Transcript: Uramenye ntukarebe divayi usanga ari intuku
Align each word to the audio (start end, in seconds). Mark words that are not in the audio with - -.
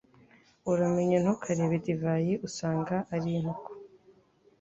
Uramenye 0.71 1.17
ntukarebe 1.23 1.77
divayi 1.85 2.33
usanga 2.47 2.95
ari 3.15 3.29
intuku 3.37 3.71